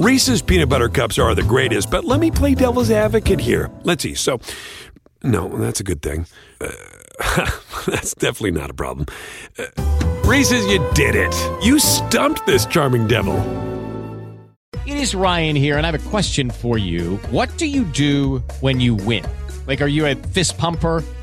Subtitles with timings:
[0.00, 3.70] Reese's peanut butter cups are the greatest, but let me play devil's advocate here.
[3.82, 4.14] Let's see.
[4.14, 4.40] So,
[5.22, 6.24] no, that's a good thing.
[6.58, 6.70] Uh,
[7.86, 9.04] that's definitely not a problem.
[9.58, 9.66] Uh,
[10.24, 11.34] Reese's, you did it.
[11.62, 13.36] You stumped this charming devil.
[14.86, 17.18] It is Ryan here, and I have a question for you.
[17.30, 19.26] What do you do when you win?
[19.66, 21.04] Like, are you a fist pumper?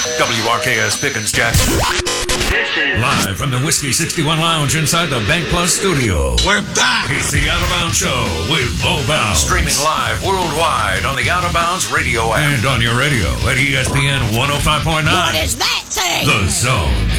[0.00, 1.76] WRKS Pickens Jackson.
[3.00, 6.36] Live from the Whiskey 61 Lounge inside the Bank Plus studio.
[6.46, 7.10] We're back.
[7.10, 9.40] It's the Out of Bounds Show with Bo Bounds.
[9.40, 12.38] Streaming live worldwide on the Out of Bounds radio app.
[12.38, 15.04] And on your radio at ESPN 105.9.
[15.04, 16.26] What is that thing?
[16.26, 17.10] The Zone.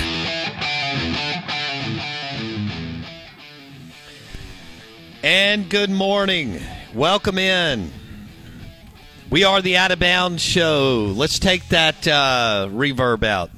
[5.23, 6.59] And good morning.
[6.95, 7.91] Welcome in.
[9.31, 11.13] We are the Out of Bounds Show.
[11.15, 13.49] Let's take that uh, reverb out.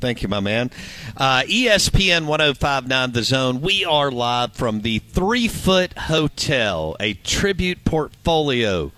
[0.00, 0.70] Thank you, my man.
[1.14, 3.60] Uh, ESPN 1059 The Zone.
[3.60, 8.92] We are live from the Threefoot Hotel, a tribute portfolio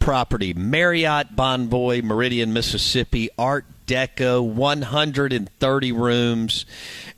[0.00, 0.52] property.
[0.52, 3.30] Marriott Bonvoy, Meridian, Mississippi.
[3.38, 6.66] Art Deco, 130 rooms,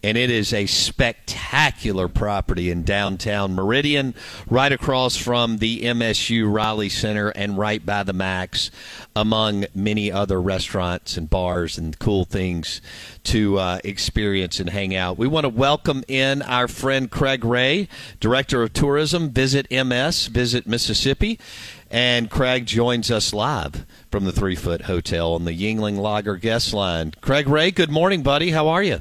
[0.05, 4.15] and it is a spectacular property in downtown Meridian,
[4.49, 8.71] right across from the MSU Riley Center and right by the Max,
[9.17, 12.81] among many other restaurants and bars and cool things
[13.25, 15.19] to uh, experience and hang out.
[15.19, 17.89] We want to welcome in our friend Craig Ray,
[18.21, 21.41] Director of Tourism, Visit MS, Visit Mississippi.
[21.91, 27.13] And Craig joins us live from the Threefoot Hotel on the Yuengling Lager guest line.
[27.21, 28.53] Craig Ray, good morning, buddy.
[28.53, 29.01] How are you?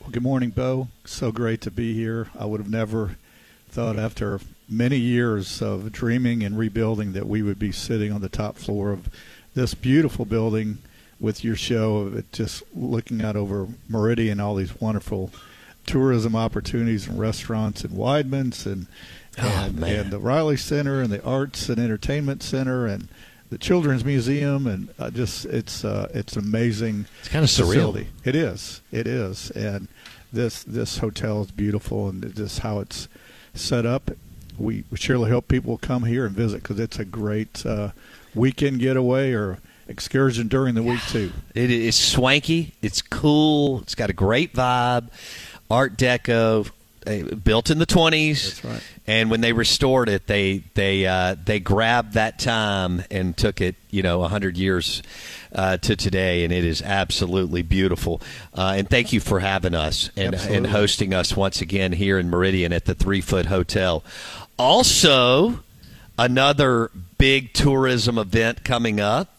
[0.00, 0.88] Well, good morning, Bo.
[1.04, 2.30] So great to be here.
[2.38, 3.16] I would have never
[3.68, 8.30] thought after many years of dreaming and rebuilding that we would be sitting on the
[8.30, 9.10] top floor of
[9.54, 10.78] this beautiful building
[11.20, 15.30] with your show of it just looking out over Meridian, all these wonderful
[15.84, 18.86] tourism opportunities and restaurants and Weidmann's and and,
[19.38, 23.08] oh, and the Riley Center and the Arts and Entertainment Center and
[23.50, 27.06] the Children's Museum and uh, just it's uh, it's amazing.
[27.20, 28.04] It's kind of facility.
[28.04, 28.26] surreal.
[28.26, 28.82] It is.
[28.90, 29.50] It is.
[29.52, 29.88] And
[30.32, 33.08] this this hotel is beautiful and just how it's
[33.54, 34.10] set up.
[34.58, 37.90] We, we surely hope people will come here and visit because it's a great uh,
[38.34, 39.58] weekend getaway or
[39.88, 41.32] excursion during the week too.
[41.54, 42.74] It is swanky.
[42.82, 43.80] It's cool.
[43.80, 45.08] It's got a great vibe.
[45.70, 46.70] Art Deco,
[47.04, 48.60] built in the twenties.
[48.60, 48.82] That's right.
[49.06, 53.76] And when they restored it, they they uh, they grabbed that time and took it,
[53.90, 55.02] you know, hundred years
[55.54, 58.20] uh, to today, and it is absolutely beautiful.
[58.54, 62.30] Uh, and thank you for having us and and hosting us once again here in
[62.30, 64.02] Meridian at the Threefoot Hotel.
[64.58, 65.60] Also,
[66.18, 69.30] another big tourism event coming up.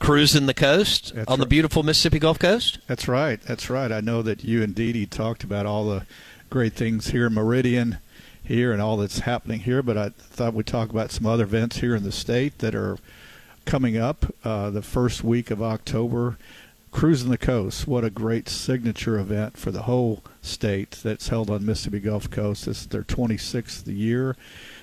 [0.00, 2.80] Cruising the coast That's on the beautiful Mississippi Gulf Coast.
[2.88, 3.40] That's right.
[3.40, 3.92] That's right.
[3.92, 6.04] I know that you and Dee Dee talked about all the
[6.52, 7.96] great things here in Meridian,
[8.44, 9.82] here, and all that's happening here.
[9.82, 12.98] But I thought we'd talk about some other events here in the state that are
[13.64, 14.26] coming up.
[14.44, 16.36] Uh, the first week of October,
[16.90, 17.88] Cruising the Coast.
[17.88, 22.66] What a great signature event for the whole state that's held on Mississippi Gulf Coast.
[22.66, 24.36] This is their 26th year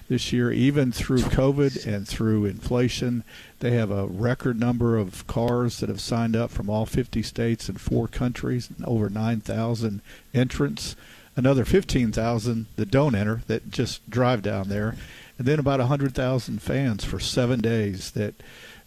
[0.08, 3.24] this year, even through COVID and through inflation.
[3.60, 7.70] They have a record number of cars that have signed up from all 50 states
[7.70, 10.02] and four countries, over 9,000
[10.34, 10.96] entrants,
[11.40, 14.96] another 15,000 that don't enter, that just drive down there,
[15.38, 18.36] and then about 100,000 fans for seven days that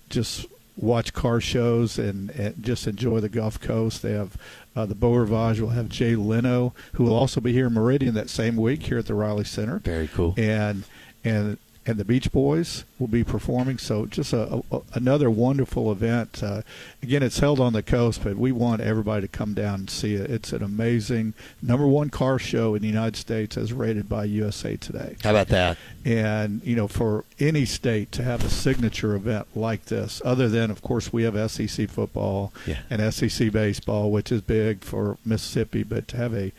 [0.09, 0.47] just
[0.77, 4.03] watch car shows and, and just enjoy the Gulf Coast.
[4.03, 4.37] They have
[4.77, 8.15] uh, the Beau Rivage will have Jay Leno, who will also be here in Meridian
[8.15, 10.35] that same week here at the Riley Center Very cool.
[10.37, 10.85] and
[11.25, 13.77] and and the Beach Boys will be performing.
[13.79, 16.43] So just a, a another wonderful event.
[16.43, 16.63] Uh,
[17.03, 20.15] again, it's held on the coast, but we want everybody to come down and see
[20.15, 20.31] it.
[20.31, 24.77] It's an amazing number one car show in the United States, as rated by USA
[24.77, 25.17] Today.
[25.25, 25.77] How about that?
[26.05, 30.71] And you know, for any state to have a signature event like this, other than
[30.71, 32.79] of course we have SEC football Yeah.
[32.91, 36.53] and SEC baseball, which is big for Mississippi, but to have a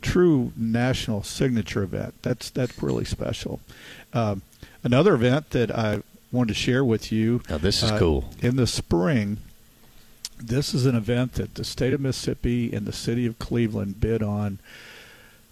[0.00, 3.58] true national signature event, that's that's really special.
[4.12, 4.42] Um,
[4.82, 7.42] another event that I wanted to share with you.
[7.48, 8.30] Now, this is uh, cool.
[8.40, 9.38] In the spring,
[10.38, 14.22] this is an event that the state of Mississippi and the city of Cleveland bid
[14.22, 14.58] on.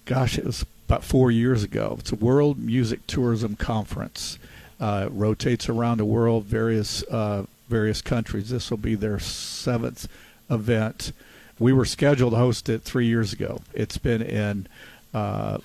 [0.05, 1.97] Gosh, it was about four years ago.
[2.01, 4.39] It's a World Music Tourism Conference.
[4.79, 8.51] Uh, it rotates around the world, various uh, various countries.
[8.51, 10.07] This will be their seventh
[10.49, 11.13] event.
[11.59, 13.63] We were scheduled to host it three years ago.
[13.73, 14.69] It's been in
[15.15, 15.59] uh,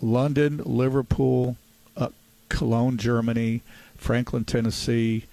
[0.00, 1.56] London, Liverpool,
[2.48, 3.62] Cologne, Germany,
[3.96, 5.24] Franklin, Tennessee,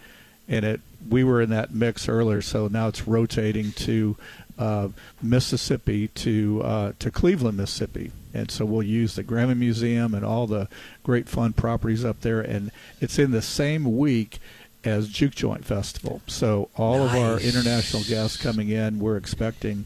[0.47, 0.81] and it.
[1.09, 4.15] We were in that mix earlier, so now it's rotating to
[4.57, 4.87] uh,
[5.21, 10.47] Mississippi to uh, to Cleveland, Mississippi, and so we'll use the Grammy Museum and all
[10.47, 10.69] the
[11.03, 12.71] great fun properties up there, and
[13.01, 14.39] it's in the same week
[14.85, 16.21] as Juke Joint Festival.
[16.27, 19.85] So all of our international guests coming in, we're expecting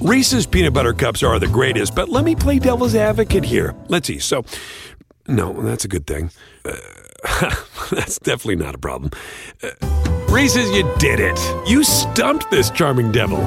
[0.00, 3.74] Reese's peanut butter cups are the greatest, but let me play devil's advocate here.
[3.88, 4.18] Let's see.
[4.18, 4.44] So,
[5.28, 6.30] no, that's a good thing.
[6.64, 6.72] Uh,
[7.90, 9.10] that's definitely not a problem.
[9.62, 9.70] Uh,
[10.28, 11.38] Reese's, you did it.
[11.66, 13.38] You stumped this charming devil.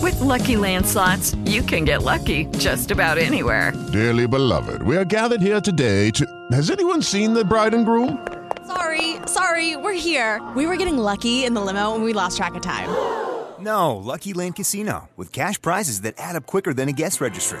[0.00, 3.72] With Lucky Land slots, you can get lucky just about anywhere.
[3.92, 6.26] Dearly beloved, we are gathered here today to.
[6.52, 8.26] Has anyone seen the bride and groom?
[8.66, 10.40] Sorry, sorry, we're here.
[10.56, 12.88] We were getting lucky in the limo and we lost track of time.
[13.60, 17.60] No, Lucky Land Casino, with cash prizes that add up quicker than a guest registry.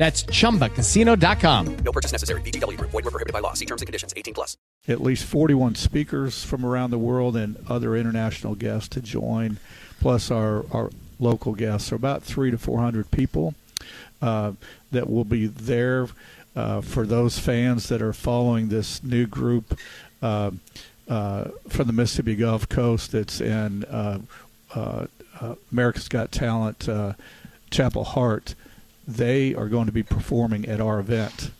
[0.00, 1.76] That's chumbacasino.com.
[1.84, 2.40] No purchase necessary.
[2.40, 2.90] VGW Group.
[2.90, 3.52] Void were prohibited by law.
[3.52, 4.14] See terms and conditions.
[4.16, 4.56] 18 plus.
[4.88, 9.58] at least 41 speakers from around the world and other international guests to join,
[10.00, 10.88] plus our, our
[11.18, 11.88] local guests.
[11.88, 13.54] So about three to 400 people
[14.22, 14.52] uh,
[14.90, 16.08] that will be there
[16.56, 19.78] uh, for those fans that are following this new group
[20.22, 20.50] uh,
[21.10, 24.20] uh, from the Mississippi Gulf Coast that's in uh,
[24.74, 25.06] uh,
[25.42, 27.12] uh, America's Got Talent, uh,
[27.70, 28.54] Chapel Hart.
[29.16, 31.50] They are going to be performing at our event.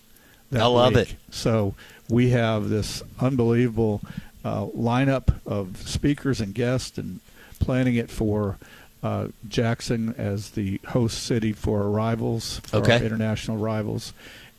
[0.50, 1.10] that I love week.
[1.12, 1.16] it.
[1.34, 1.74] So
[2.08, 4.00] we have this unbelievable
[4.44, 7.20] uh, lineup of speakers and guests, and
[7.58, 8.56] planning it for
[9.02, 12.96] uh, Jackson as the host city for our rivals, for Okay.
[12.98, 14.12] our international rivals,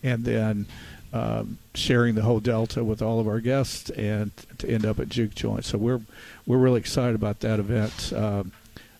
[0.03, 0.65] and then
[1.13, 5.09] um, sharing the whole Delta with all of our guests, and to end up at
[5.09, 5.65] Juke Joint.
[5.65, 6.01] So we're
[6.45, 8.13] we're really excited about that event.
[8.15, 8.51] Um,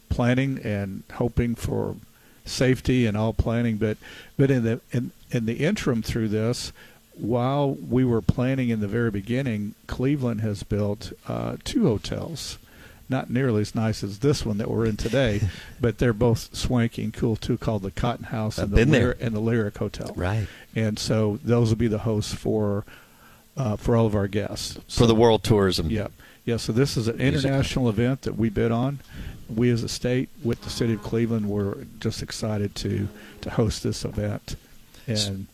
[0.10, 1.96] planning and hoping for
[2.46, 3.98] safety and all planning, but
[4.38, 6.72] but in the in, in the interim through this,
[7.14, 12.58] while we were planning in the very beginning, Cleveland has built uh, two hotels.
[13.10, 15.42] Not nearly as nice as this one that we're in today,
[15.82, 17.58] but they're both swanky and cool too.
[17.58, 18.86] Called the Cotton House and the.
[18.86, 20.14] Lyric, and the Lyric Hotel.
[20.16, 20.48] Right.
[20.76, 22.86] And so those will be the hosts for
[23.58, 25.90] uh, for all of our guests For the world tourism.
[25.90, 26.08] yeah,
[26.46, 26.58] yeah.
[26.58, 29.00] So this is an international event that we bid on.
[29.50, 33.10] We, as a state, with the city of Cleveland, were just excited to
[33.42, 34.56] to host this event,
[35.08, 35.48] and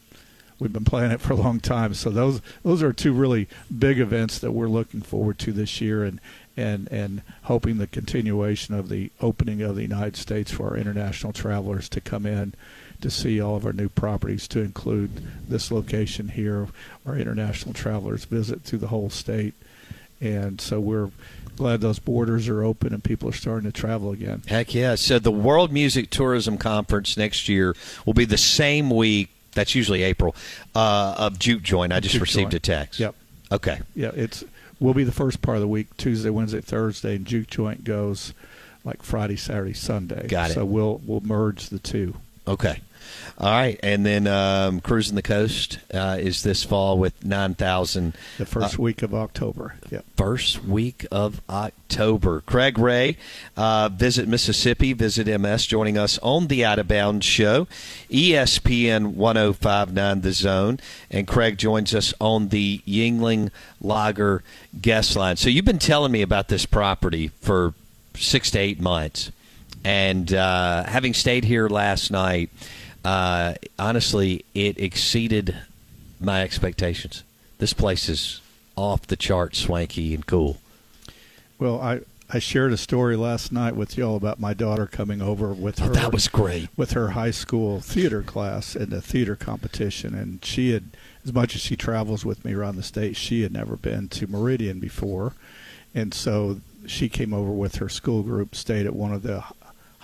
[0.60, 1.94] we've been planning it for a long time.
[1.94, 6.04] So those those are two really big events that we're looking forward to this year,
[6.04, 6.20] and
[6.56, 11.34] and and hoping the continuation of the opening of the United States for our international
[11.34, 12.54] travelers to come in
[13.02, 15.12] to see all of our new properties, to include
[15.48, 16.68] this location here.
[17.06, 19.54] Our international travelers visit through the whole state,
[20.22, 21.10] and so we're
[21.56, 24.44] glad those borders are open and people are starting to travel again.
[24.48, 24.96] Heck yeah.
[24.96, 30.04] So the World Music Tourism Conference next year will be the same week, that's usually
[30.04, 30.36] April,
[30.76, 31.92] uh, of Juke Joint.
[31.92, 32.54] I just Juke received Joint.
[32.54, 33.00] a text.
[33.00, 33.16] Yep.
[33.52, 33.80] Okay.
[33.96, 34.44] Yeah, it's
[34.80, 38.34] will be the first part of the week, Tuesday, Wednesday, Thursday, and Juke Joint goes
[38.84, 40.28] like Friday, Saturday, Sunday.
[40.28, 40.54] Got it.
[40.54, 42.16] So we'll we'll merge the two.
[42.48, 42.82] Okay.
[43.38, 48.16] All right, and then um, cruising the coast uh, is this fall with nine thousand.
[48.38, 49.76] The first week of October.
[49.92, 50.06] Yep.
[50.16, 52.42] First week of October.
[52.42, 53.18] Craig Ray,
[53.56, 57.68] uh, visit Mississippi, visit MS, joining us on the Out of Bounds show,
[58.10, 60.80] ESPN 1059 The Zone.
[61.10, 64.44] And Craig joins us on the Yuengling Lager
[64.82, 65.38] guest line.
[65.38, 67.74] So you've been telling me about this property for
[68.16, 69.32] six to eight months.
[69.84, 72.50] And uh, having stayed here last night,
[73.08, 75.56] uh, honestly, it exceeded
[76.20, 77.24] my expectations.
[77.58, 78.42] This place is
[78.76, 80.58] off the chart swanky and cool.
[81.58, 85.54] Well, I I shared a story last night with y'all about my daughter coming over
[85.54, 85.86] with her.
[85.86, 86.68] Oh, that was great.
[86.76, 90.84] With her high school theater class in the theater competition, and she had,
[91.24, 94.28] as much as she travels with me around the state, she had never been to
[94.28, 95.32] Meridian before,
[95.96, 99.46] and so she came over with her school group, stayed at one of the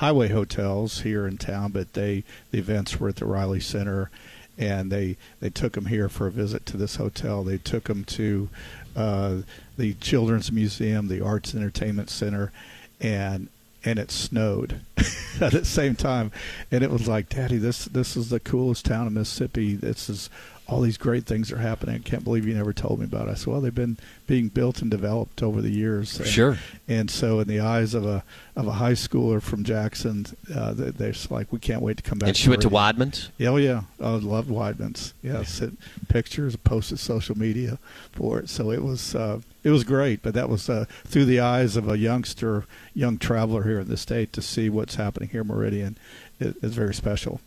[0.04, 4.12] highway hotels here in town, but they the events were at the Riley Center,
[4.58, 7.42] and they they took them here for a visit to this hotel.
[7.42, 8.50] They took them to
[8.98, 9.38] uh,
[9.78, 12.52] the Children's Museum, the Arts Entertainment Center,
[13.00, 13.48] and
[13.86, 14.82] and it snowed
[15.40, 16.34] at the same time,
[16.70, 19.76] and it was like, Daddy, this this is the coolest town in Mississippi.
[19.76, 20.30] This is
[20.68, 21.96] all these great things are happening.
[21.96, 23.32] I can't believe you never told me about it.
[23.32, 26.18] I said, well, they've been being built and developed over the years.
[26.20, 26.58] And, Sure.
[26.88, 28.24] And so, in the eyes of a
[28.56, 32.20] of a high schooler from Jackson, uh, they, they're like, we can't wait to come
[32.20, 32.28] back.
[32.30, 33.30] And she went to Meridian." Weidmann's?
[33.38, 35.14] Yeah, oh yeah, I loved Weidmann's.
[35.22, 35.74] Yes, it,
[36.08, 37.78] pictures, posted social media
[38.14, 38.50] for it.
[38.50, 40.22] So it was uh, it was great.
[40.22, 43.98] But that was uh, through the eyes of a youngster, young traveler here in the
[43.98, 45.98] state to see what's happening here, in Meridian,
[46.40, 47.42] is, is very special.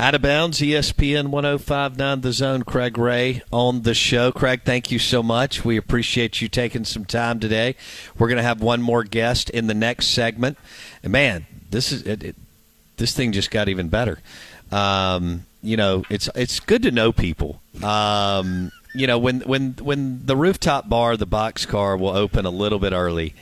[0.00, 4.30] Out of bounds, ESPN 1059 The Zone, Craig Ray on the show.
[4.30, 5.64] Craig, thank you so much.
[5.64, 7.74] We appreciate you taking some time today.
[8.18, 10.56] We're going to have one more guest in the next segment.
[11.02, 12.36] And man, this is it, it,
[12.96, 14.20] this thing just got even better.
[14.70, 17.60] Um, you know, it's it's good to know people.
[17.82, 22.50] Um, you know, when when when the rooftop bar, the box car will open a
[22.50, 23.34] little bit early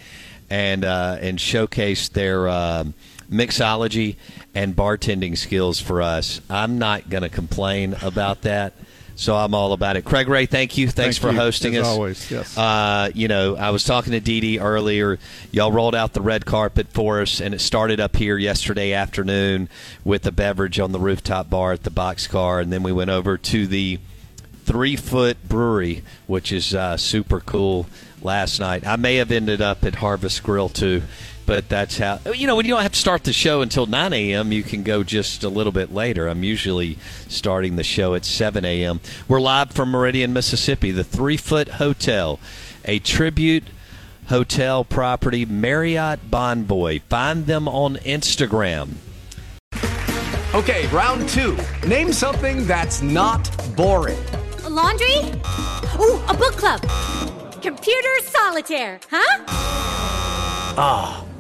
[0.48, 2.94] and uh, and showcase their um
[3.30, 4.16] mixology
[4.54, 6.40] and bartending skills for us.
[6.48, 8.72] I'm not going to complain about that.
[9.18, 10.04] So I'm all about it.
[10.04, 10.88] Craig Ray, thank you.
[10.88, 11.86] Thanks Thank for you, hosting as us.
[11.86, 12.58] always, yes.
[12.58, 15.18] Uh, you know, I was talking to Dee Dee earlier.
[15.52, 19.70] Y'all rolled out the red carpet for us, and it started up here yesterday afternoon
[20.04, 23.38] with a beverage on the rooftop bar at the Boxcar, and then we went over
[23.38, 23.98] to the
[24.66, 27.86] Threefoot Brewery, which is uh, super cool.
[28.20, 31.02] Last night, I may have ended up at Harvest Grill too,
[31.46, 34.12] but that's how you know when you don't have to start the show until 9
[34.12, 34.52] a.m.
[34.52, 36.26] You can go just a little bit later.
[36.26, 36.98] I'm usually
[37.28, 39.00] starting the show at 7 a.m.
[39.28, 42.40] We're live from Meridian, Mississippi, the Threefoot Hotel,
[42.84, 43.64] a tribute
[44.28, 47.00] hotel property, Marriott Bonvoy.
[47.02, 48.94] Find them on Instagram.
[50.54, 51.56] Okay, round two.
[51.86, 54.18] Name something that's not boring.
[54.64, 55.16] A laundry?
[56.00, 56.80] Ooh, a book club.
[57.62, 59.44] Computer solitaire, huh?
[60.78, 61.25] Ah,